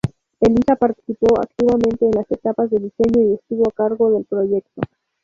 [0.39, 4.81] Elissa participó activamente en las etapas de diseño y estuvo a cargo del proyecto.